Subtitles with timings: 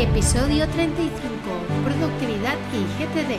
[0.00, 1.10] Episodio 35.
[1.84, 3.36] Productividad y GTD.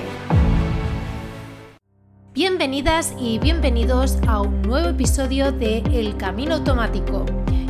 [2.36, 7.26] Bienvenidas y bienvenidos a un nuevo episodio de El Camino Automático.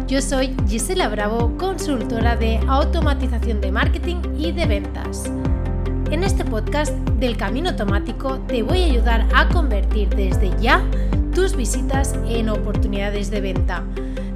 [0.08, 5.32] Yo soy Gisela Bravo, consultora de automatización de marketing y de ventas.
[6.12, 10.84] En este podcast del Camino Automático te voy a ayudar a convertir desde ya
[11.34, 13.86] tus visitas en oportunidades de venta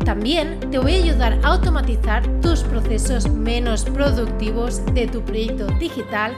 [0.05, 6.33] también te voy a ayudar a automatizar tus procesos menos productivos de tu proyecto digital,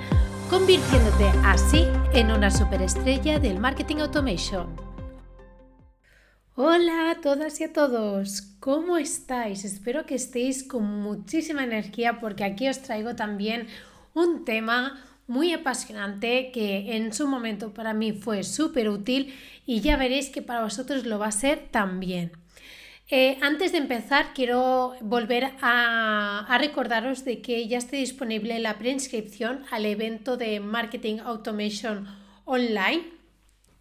[0.50, 4.68] convirtiéndote así en una superestrella del marketing automation.
[6.56, 9.66] Hola a todas y a todos, ¿cómo estáis?
[9.66, 13.68] Espero que estéis con muchísima energía porque aquí os traigo también
[14.14, 19.98] un tema muy apasionante que en su momento para mí fue súper útil y ya
[19.98, 22.32] veréis que para vosotros lo va a ser también.
[23.10, 29.64] Eh, antes de empezar, quiero volver a, recordaros de que ya está disponible la preinscripción
[29.72, 32.06] al evento de Marketing Automation
[32.44, 33.06] Online.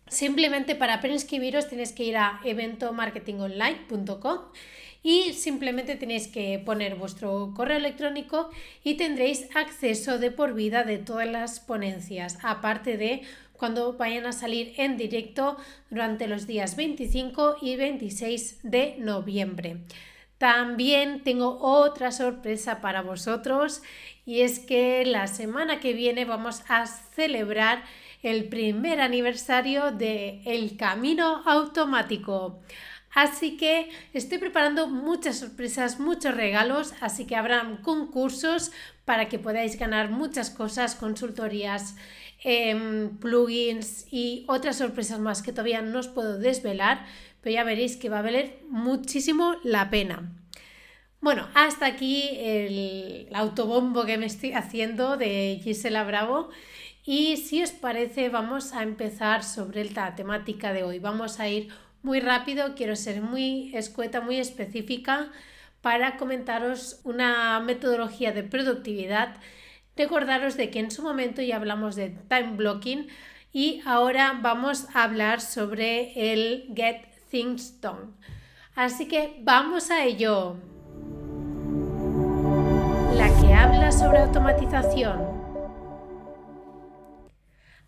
[0.06, 4.38] Simplemente para preinscribiros tenéis que ir a eventomarketingonline.com
[5.02, 8.50] y simplemente tenéis que poner vuestro correo electrónico
[8.84, 13.22] y tendréis acceso de por vida de todas las ponencias, aparte de
[13.56, 15.56] cuando vayan a salir en directo
[15.90, 19.78] durante los días 25 y 26 de noviembre.
[20.38, 23.82] También tengo otra sorpresa para vosotros
[24.26, 27.84] y es que la semana que viene vamos a celebrar
[28.22, 32.60] el primer aniversario de El Camino Automático.
[33.14, 38.72] Así que estoy preparando muchas sorpresas, muchos regalos, así que habrán concursos
[39.06, 41.96] para que podáis ganar muchas cosas, consultorías,
[42.44, 47.06] Em, plugins y otras sorpresas más que todavía no os puedo desvelar,
[47.40, 50.32] pero ya veréis que va a valer muchísimo la pena.
[51.20, 56.50] Bueno, hasta aquí el autobombo que me estoy haciendo de Gisela Bravo.
[57.04, 60.98] Y si os parece, vamos a empezar sobre la temática de hoy.
[60.98, 61.68] Vamos a ir
[62.02, 65.32] muy rápido, quiero ser muy escueta, muy específica
[65.80, 69.36] para comentaros una metodología de productividad
[69.96, 73.08] Recordaros de que en su momento ya hablamos de time blocking
[73.52, 78.12] y ahora vamos a hablar sobre el Get Things Done.
[78.74, 80.56] Así que vamos a ello.
[83.14, 85.36] La que habla sobre automatización.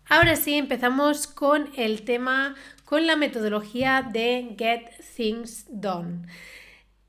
[0.07, 2.55] Ahora sí, empezamos con el tema,
[2.85, 6.25] con la metodología de Get Things Done.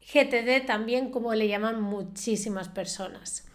[0.02, 3.49] GTD también como le llaman muchísimas personas.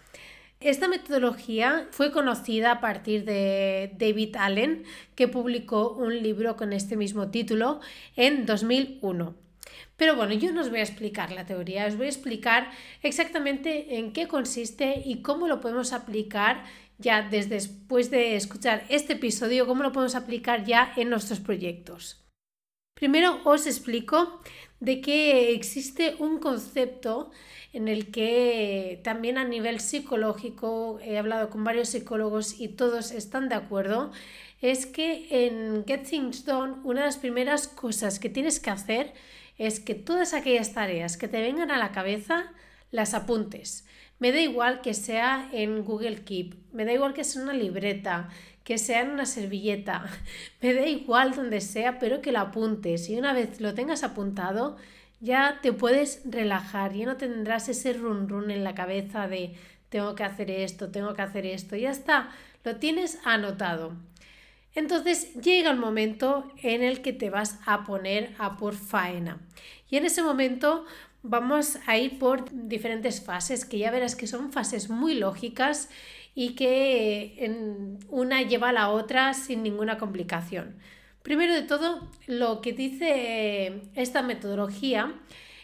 [0.65, 4.83] Esta metodología fue conocida a partir de David Allen,
[5.13, 7.81] que publicó un libro con este mismo título
[8.15, 9.35] en 2001.
[9.95, 12.71] Pero bueno, yo no os voy a explicar la teoría, os voy a explicar
[13.03, 16.63] exactamente en qué consiste y cómo lo podemos aplicar
[16.97, 22.25] ya desde después de escuchar este episodio, cómo lo podemos aplicar ya en nuestros proyectos.
[22.95, 24.41] Primero os explico
[24.79, 27.31] de que existe un concepto
[27.73, 33.49] en el que también a nivel psicológico, he hablado con varios psicólogos y todos están
[33.49, 34.11] de acuerdo,
[34.61, 39.13] es que en Get Things Done una de las primeras cosas que tienes que hacer
[39.57, 42.53] es que todas aquellas tareas que te vengan a la cabeza
[42.91, 43.85] las apuntes.
[44.19, 48.29] Me da igual que sea en Google Keep, me da igual que sea una libreta,
[48.65, 50.05] que sea en una servilleta,
[50.61, 54.75] me da igual donde sea, pero que lo apuntes y una vez lo tengas apuntado,
[55.21, 59.55] ya te puedes relajar, ya no tendrás ese run run en la cabeza de
[59.89, 62.31] tengo que hacer esto, tengo que hacer esto, ya está,
[62.63, 63.93] lo tienes anotado.
[64.73, 69.39] Entonces llega el momento en el que te vas a poner a por faena.
[69.89, 70.85] Y en ese momento
[71.23, 75.87] vamos a ir por diferentes fases, que ya verás que son fases muy lógicas
[76.35, 80.75] y que en una lleva a la otra sin ninguna complicación.
[81.23, 85.16] Primero de todo, lo que dice esta metodología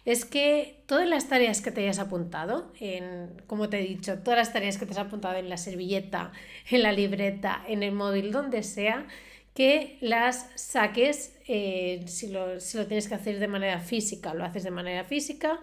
[0.05, 4.39] es que todas las tareas que te hayas apuntado, en, como te he dicho, todas
[4.39, 6.31] las tareas que te has apuntado en la servilleta,
[6.69, 9.05] en la libreta, en el móvil, donde sea,
[9.53, 14.45] que las saques, eh, si, lo, si lo tienes que hacer de manera física, lo
[14.45, 15.59] haces de manera física,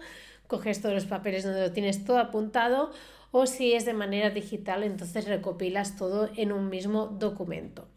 [0.47, 2.93] coges todos los papeles donde lo tienes todo apuntado,
[3.31, 7.87] o si es de manera digital, entonces recopilas todo en un mismo documento.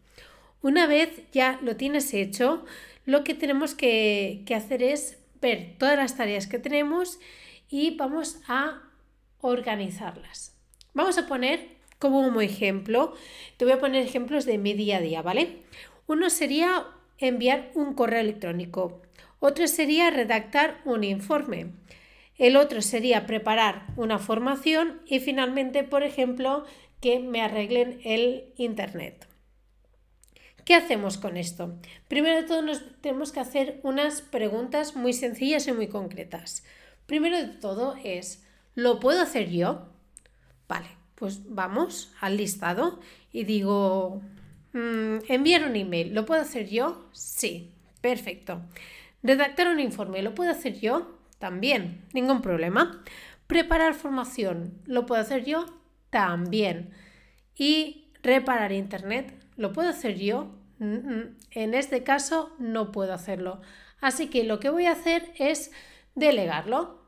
[0.61, 2.65] Una vez ya lo tienes hecho,
[3.05, 7.19] lo que tenemos que, hacer es ver todas las tareas que tenemos
[7.69, 8.81] y vamos a
[9.41, 10.55] organizarlas.
[10.93, 11.67] Vamos a poner
[11.99, 13.13] como ejemplo,
[13.57, 15.59] te voy a poner ejemplos de mi día a día, ¿vale?
[16.07, 16.85] Uno sería
[17.17, 19.01] enviar un correo electrónico,
[19.39, 21.71] otro sería redactar un informe.
[22.37, 26.65] El otro sería preparar una formación y finalmente, por ejemplo,
[26.99, 29.27] que me arreglen el Internet.
[30.65, 31.77] ¿Qué hacemos con esto?
[32.07, 36.63] Primero de todo nos tenemos que hacer unas preguntas muy sencillas y muy concretas.
[37.05, 39.89] Primero de todo es, ¿lo puedo hacer yo?
[40.69, 43.01] Vale, pues vamos al listado
[43.33, 44.21] y digo,
[44.71, 47.09] mm, enviar un email, ¿lo puedo hacer yo?
[47.11, 48.61] Sí, perfecto.
[49.21, 51.17] Redactar un informe, ¿lo puedo hacer yo?
[51.43, 53.03] También, ningún problema.
[53.47, 55.65] Preparar formación, ¿lo puedo hacer yo?
[56.09, 56.91] También.
[57.53, 60.55] Y reparar internet, ¿lo puedo hacer yo?
[60.79, 63.59] En este caso no puedo hacerlo.
[63.99, 65.73] Así que lo que voy a hacer es
[66.15, 67.01] delegarlo.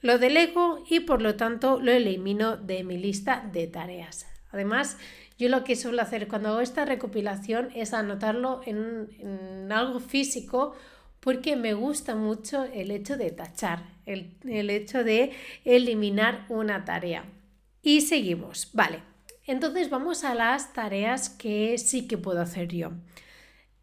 [0.00, 4.26] Lo delego y por lo tanto lo elimino de mi lista de tareas.
[4.52, 4.96] Además,
[5.36, 10.74] yo lo que suelo hacer cuando hago esta recopilación es anotarlo en, algo físico
[11.26, 15.32] porque me gusta mucho el hecho de tachar, el, el hecho de
[15.64, 17.24] eliminar una tarea.
[17.82, 18.70] Y seguimos.
[18.74, 19.02] Vale,
[19.44, 22.92] entonces vamos a las tareas que sí que puedo hacer yo.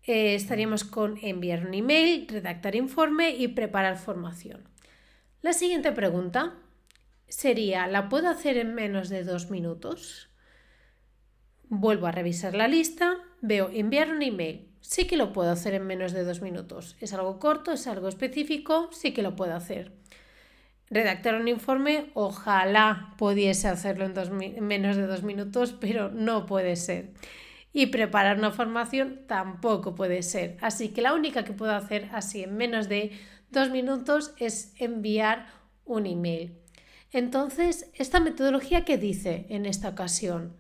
[0.03, 4.63] Eh, estaríamos con enviar un email, redactar informe y preparar formación.
[5.41, 6.55] La siguiente pregunta
[7.27, 10.29] sería, ¿la puedo hacer en menos de dos minutos?
[11.67, 14.72] Vuelvo a revisar la lista, veo enviar un email.
[14.83, 16.95] Sí que lo puedo hacer en menos de dos minutos.
[17.01, 19.91] Es algo corto, es algo específico, sí que lo puedo hacer
[20.93, 27.13] redactar un informe, ojalá pudiese hacerlo en, menos de dos minutos, pero no puede ser.
[27.73, 30.57] Y preparar una formación tampoco puede ser.
[30.61, 33.11] Así que la única que puedo hacer así en menos de
[33.49, 35.47] dos minutos es enviar
[35.83, 36.59] un email.
[37.11, 40.55] Entonces, ¿esta metodología qué dice en esta ocasión?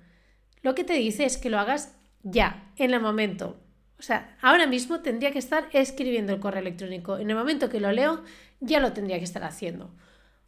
[0.63, 3.62] Lo que te dice es que lo hagas ya, en el momento.
[4.41, 7.17] Ahora mismo tendría que estar escribiendo el correo electrónico.
[7.17, 8.23] En el momento que lo leo,
[8.59, 9.93] ya lo tendría que estar haciendo.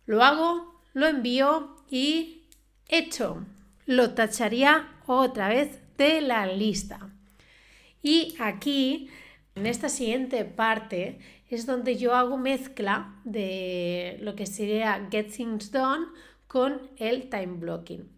[0.05, 2.43] Lo hago, lo envío y
[2.87, 3.45] hecho.
[3.85, 6.99] Lo tacharía otra vez de la lista.
[8.01, 9.09] Y aquí,
[9.55, 11.19] en esta siguiente parte,
[11.49, 16.05] es donde yo hago mezcla de lo que sería Get Things Done
[16.47, 18.09] con el time blocking.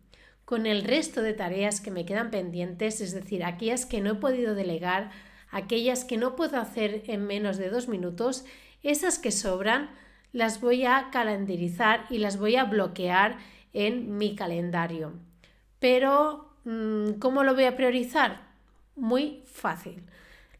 [0.46, 4.16] Con el resto de tareas que me quedan pendientes, es decir, aquellas que no he
[4.16, 5.12] podido delegar,
[5.52, 8.46] aquellas que no puedo hacer en menos de dos minutos,
[8.84, 9.90] esas que sobran,
[10.34, 13.38] las voy a calendarizar y las voy a bloquear
[13.74, 15.14] en mi calendario.
[15.80, 18.42] Pero, mm, ¿cómo lo voy a priorizar?
[18.96, 20.04] Muy fácil.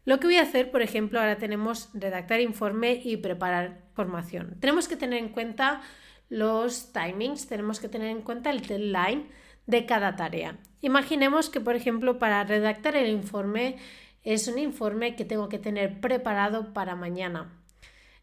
[0.04, 4.56] Lo que voy a hacer, por ejemplo, ahora tenemos redactar informe y preparar formación.
[4.58, 5.82] Tenemos que tener en cuenta
[6.30, 9.28] los timings, tenemos que tener en cuenta el deadline
[9.66, 10.56] de cada tarea.
[10.80, 13.76] Imaginemos que, por ejemplo, para redactar el informe
[14.24, 17.52] es un informe que tengo que tener preparado para mañana.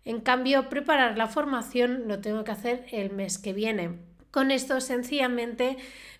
[0.04, 4.00] En cambio, preparar la formación lo tengo que hacer el mes que viene.
[4.30, 5.78] Con esto sencillamente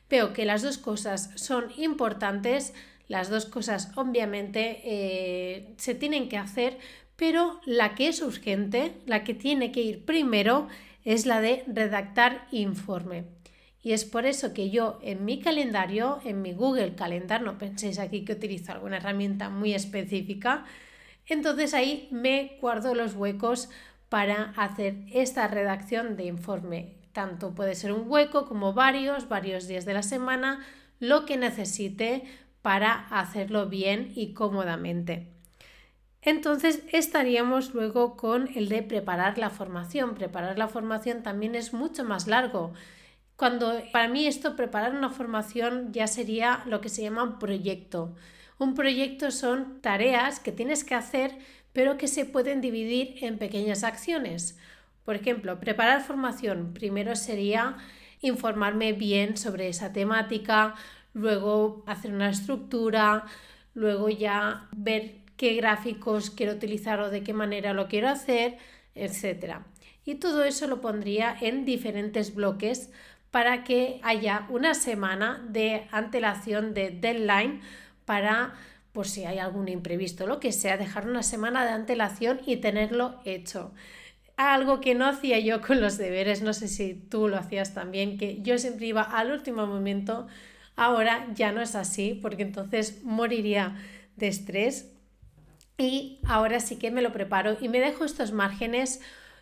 [0.10, 2.74] veo que las dos cosas son importantes,
[3.08, 6.80] las dos cosas obviamente eh, se tienen que hacer,
[7.16, 10.68] pero la que es urgente, la que tiene que ir primero,
[11.04, 13.35] es la de redactar informe.
[13.86, 18.00] Y es por eso que yo en mi calendario, en mi Google Calendar, no penséis
[18.00, 20.66] aquí que utilizo alguna herramienta muy específica,
[21.28, 23.70] entonces ahí me guardo los huecos
[24.10, 26.96] para hacer esta redacción de informe.
[27.14, 30.66] Tanto puede ser un hueco como varios, varios días de la semana,
[31.00, 32.24] lo que necesite
[32.64, 35.28] para hacerlo bien y cómodamente.
[36.24, 40.16] Entonces estaríamos luego con el de preparar la formación.
[40.16, 42.74] Preparar la formación también es mucho más largo.
[43.36, 48.16] Cuando para mí esto, preparar una formación ya sería lo que se llama un proyecto.
[48.58, 51.38] Un proyecto son tareas que tienes que hacer
[51.76, 54.58] pero que se pueden dividir en pequeñas acciones.
[55.04, 56.74] Por ejemplo, preparar formación.
[56.74, 57.76] Primero sería
[58.22, 60.76] informarme bien sobre esa temática,
[61.14, 63.26] luego hacer una estructura,
[63.74, 68.58] luego ya ver qué gráficos quiero utilizar o de qué manera lo quiero hacer,
[68.96, 69.58] etc.
[70.06, 72.90] Y todo eso lo pondría en diferentes bloques
[73.36, 77.60] para que haya una semana de antelación de deadline
[78.06, 78.54] para
[78.94, 83.20] por si hay algún imprevisto, lo que sea, dejar una semana de antelación y tenerlo
[83.26, 83.74] hecho.
[84.38, 88.18] Algo que no hacía yo con los deberes, no sé si tú lo hacías también,
[88.18, 90.28] que yo siempre iba al último momento,
[90.78, 93.76] ahora ya no es así, porque entonces moriría
[94.16, 94.94] de estrés
[95.78, 99.02] y ahora sí que me lo preparo y me dejo estos márgenes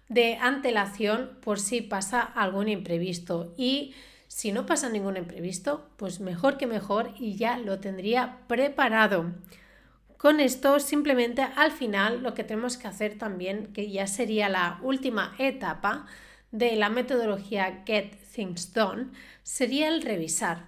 [0.10, 3.94] de antelación por si pasa algún imprevisto y
[4.28, 9.32] si no pasa ningún imprevisto, pues mejor que mejor y ya lo tendría preparado.
[10.18, 14.80] Con esto simplemente al final lo que tenemos que hacer también, que ya sería la
[14.82, 16.08] última etapa
[16.52, 19.08] de la metodología Get Things Done
[19.44, 20.66] sería el revisar.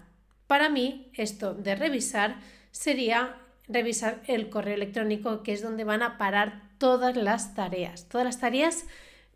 [0.47, 2.35] Para mí, esto de revisar
[2.71, 3.37] sería
[3.67, 8.09] revisar el correo electrónico, que es donde van a parar todas las tareas.
[8.09, 8.85] Todas las tareas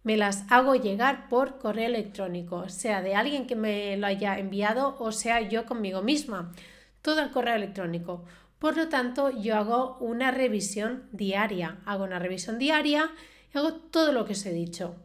[0.04, 4.96] me las hago llegar por correo electrónico, sea de alguien que me lo haya enviado
[5.00, 6.54] o sea yo conmigo misma.
[7.02, 8.26] Todo el correo electrónico.
[8.60, 11.78] Por lo tanto, yo hago una revisión diaria.
[11.86, 13.10] Hago una revisión diaria
[13.54, 14.96] y hago todo lo que os he dicho.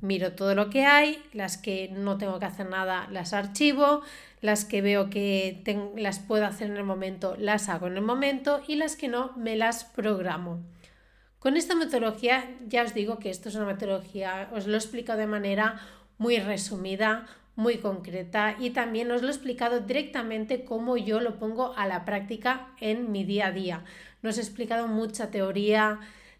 [0.00, 4.02] Miro todo lo que hay, las que no tengo que hacer nada las archivo,
[4.40, 5.62] las que veo que
[5.96, 9.32] las puedo hacer en el momento las hago en el momento y las que no
[9.36, 10.60] me las programo.
[11.42, 15.18] Con esta metodología ya os digo que esto es una metodología, os lo he explicado
[15.18, 15.80] de manera
[16.16, 21.74] muy resumida, muy concreta y también os lo he explicado directamente cómo yo lo pongo
[21.76, 23.84] a la práctica en mi día a día.
[24.22, 25.98] No os he explicado mucha teoría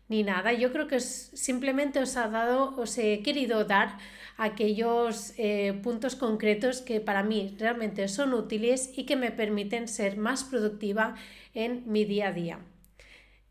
[0.09, 0.53] ni nada.
[0.53, 3.99] Yo creo que simplemente os ha dado, os he querido dar
[4.37, 10.17] aquellos eh, puntos concretos que para mí realmente son útiles y que me permiten ser
[10.17, 11.17] más productiva
[11.55, 12.72] en mi día a día.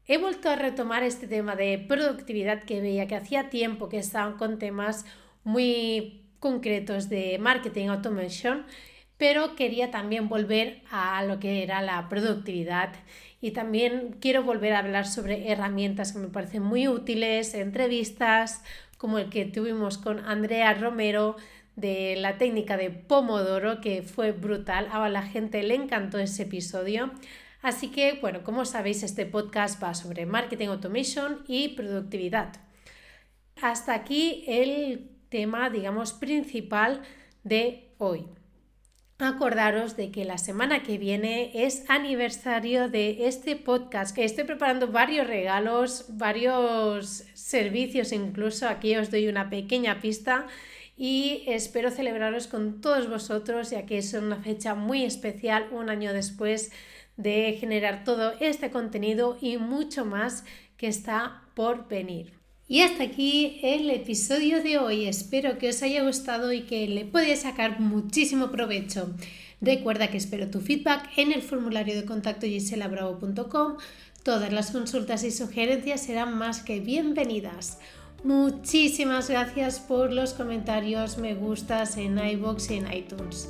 [0.08, 4.38] He vuelto a retomar este tema de productividad que veía que hacía tiempo que estaban
[4.38, 5.05] con temas
[5.43, 8.65] muy concretos de marketing automation,
[9.17, 12.93] pero quería también volver a lo que era la productividad
[13.39, 18.63] y también quiero volver a hablar sobre herramientas que me parecen muy útiles, entrevistas
[18.98, 21.36] como el que tuvimos con Andrea Romero
[21.75, 27.12] de la técnica de Pomodoro, que fue brutal, a la gente le encantó ese episodio.
[27.62, 32.53] Así que, bueno, como sabéis, este podcast va sobre marketing automation y productividad.
[33.62, 37.01] Hasta aquí el tema, digamos, principal
[37.44, 38.25] de hoy.
[39.20, 44.18] Acordaros de que la semana que viene es aniversario de este podcast.
[44.18, 50.48] Estoy preparando varios regalos, varios servicios, incluso aquí os doy una pequeña pista
[50.98, 56.13] y espero celebraros con todos vosotros ya que es una fecha muy especial un año
[56.13, 56.72] después
[57.21, 60.43] de generar todo este contenido y mucho más
[60.77, 62.33] que está por venir.
[62.67, 65.05] Y hasta aquí el episodio de hoy.
[65.05, 69.13] Espero que os haya gustado y que le podáis sacar muchísimo provecho.
[69.59, 73.77] Recuerda que espero tu feedback en el formulario de contacto giselabravo.com.
[74.23, 77.77] Todas las consultas y sugerencias serán más que bienvenidas.
[78.23, 83.49] Muchísimas gracias por los comentarios, me gustas en iBox y en iTunes.